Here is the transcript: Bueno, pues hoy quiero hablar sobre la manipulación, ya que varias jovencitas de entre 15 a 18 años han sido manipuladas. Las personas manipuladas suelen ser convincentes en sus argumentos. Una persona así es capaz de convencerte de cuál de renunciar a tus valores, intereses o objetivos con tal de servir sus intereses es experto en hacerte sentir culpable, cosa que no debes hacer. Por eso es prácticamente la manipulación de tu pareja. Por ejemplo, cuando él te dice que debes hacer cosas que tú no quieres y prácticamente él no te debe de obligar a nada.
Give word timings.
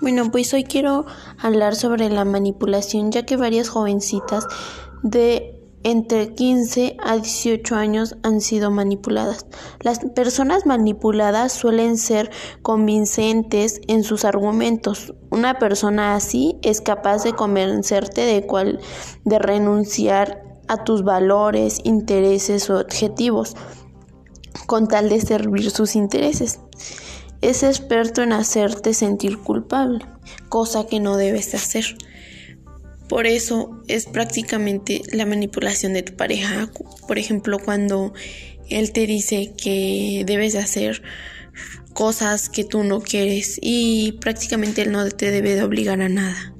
Bueno, 0.00 0.30
pues 0.30 0.52
hoy 0.52 0.64
quiero 0.64 1.06
hablar 1.38 1.74
sobre 1.74 2.10
la 2.10 2.24
manipulación, 2.24 3.10
ya 3.10 3.24
que 3.24 3.36
varias 3.36 3.68
jovencitas 3.68 4.46
de 5.02 5.56
entre 5.84 6.34
15 6.34 6.96
a 7.02 7.16
18 7.16 7.74
años 7.76 8.16
han 8.22 8.40
sido 8.40 8.70
manipuladas. 8.70 9.46
Las 9.80 10.00
personas 10.00 10.66
manipuladas 10.66 11.52
suelen 11.52 11.96
ser 11.96 12.30
convincentes 12.60 13.80
en 13.86 14.02
sus 14.02 14.24
argumentos. 14.24 15.14
Una 15.30 15.58
persona 15.58 16.14
así 16.14 16.58
es 16.62 16.80
capaz 16.80 17.22
de 17.22 17.32
convencerte 17.32 18.22
de 18.22 18.46
cuál 18.46 18.80
de 19.24 19.38
renunciar 19.38 20.42
a 20.68 20.84
tus 20.84 21.04
valores, 21.04 21.80
intereses 21.84 22.68
o 22.68 22.80
objetivos 22.80 23.54
con 24.66 24.88
tal 24.88 25.08
de 25.08 25.20
servir 25.20 25.70
sus 25.70 25.94
intereses 25.94 26.60
es 27.40 27.62
experto 27.62 28.22
en 28.22 28.32
hacerte 28.32 28.94
sentir 28.94 29.38
culpable, 29.38 30.04
cosa 30.48 30.86
que 30.86 31.00
no 31.00 31.16
debes 31.16 31.54
hacer. 31.54 31.96
Por 33.08 33.26
eso 33.26 33.82
es 33.86 34.06
prácticamente 34.06 35.02
la 35.12 35.26
manipulación 35.26 35.92
de 35.92 36.02
tu 36.02 36.16
pareja. 36.16 36.70
Por 37.06 37.18
ejemplo, 37.18 37.58
cuando 37.58 38.12
él 38.68 38.92
te 38.92 39.06
dice 39.06 39.52
que 39.56 40.24
debes 40.26 40.56
hacer 40.56 41.02
cosas 41.92 42.48
que 42.48 42.64
tú 42.64 42.82
no 42.84 43.00
quieres 43.00 43.58
y 43.62 44.12
prácticamente 44.20 44.82
él 44.82 44.92
no 44.92 45.08
te 45.08 45.30
debe 45.30 45.54
de 45.54 45.62
obligar 45.62 46.00
a 46.02 46.08
nada. 46.08 46.54